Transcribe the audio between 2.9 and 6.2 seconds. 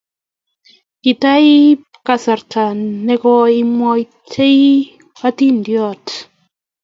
ne koi imwaite hatindiot